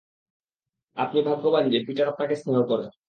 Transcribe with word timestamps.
আপনি 0.97 1.19
ভাগ্যবান 1.21 1.63
যে 1.69 1.79
পিটার 1.87 2.07
আপনাকে 2.07 2.35
স্নেহ 2.35 2.59
করে! 2.63 2.85